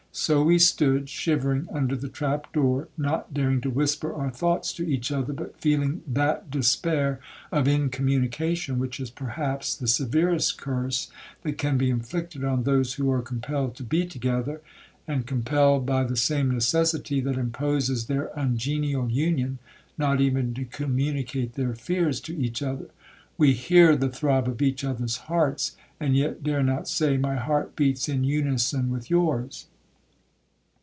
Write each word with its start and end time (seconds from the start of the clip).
So 0.13 0.43
we 0.43 0.59
stood, 0.59 1.07
shivering 1.07 1.69
under 1.71 1.95
the 1.95 2.09
trap 2.09 2.51
door, 2.51 2.89
not 2.97 3.33
daring 3.33 3.61
to 3.61 3.69
whisper 3.69 4.13
our 4.13 4.29
thoughts 4.29 4.73
to 4.73 4.85
each 4.85 5.09
other, 5.09 5.31
but 5.31 5.57
feeling 5.61 6.01
that 6.05 6.51
despair 6.51 7.21
of 7.49 7.65
incommunication 7.65 8.75
which 8.77 8.99
is 8.99 9.09
perhaps 9.09 9.73
the 9.73 9.87
severest 9.87 10.57
curse 10.57 11.09
that 11.43 11.57
can 11.57 11.77
be 11.77 11.89
inflicted 11.89 12.43
on 12.43 12.63
those 12.63 12.95
who 12.95 13.09
are 13.09 13.21
compelled 13.21 13.73
to 13.77 13.83
be 13.83 14.05
together, 14.05 14.59
and 15.07 15.25
compelled, 15.27 15.85
by 15.85 16.03
the 16.03 16.17
same 16.17 16.51
necessity 16.51 17.21
that 17.21 17.37
imposes 17.37 18.07
their 18.07 18.31
ungenial 18.35 19.09
union, 19.09 19.59
not 19.97 20.19
even 20.19 20.53
to 20.55 20.65
communicate 20.65 21.53
their 21.53 21.73
fears 21.73 22.19
to 22.19 22.35
each 22.37 22.61
other. 22.61 22.89
We 23.37 23.53
hear 23.53 23.95
the 23.95 24.09
throb 24.09 24.49
of 24.49 24.61
each 24.61 24.83
others 24.83 25.15
hearts, 25.31 25.77
and 26.01 26.17
yet 26.17 26.43
dare 26.43 26.63
not 26.63 26.89
say, 26.89 27.15
'My 27.15 27.37
heart 27.37 27.77
beats 27.77 28.09
in 28.09 28.25
unison 28.25 28.89
with 28.89 29.09
yours.' 29.09 29.67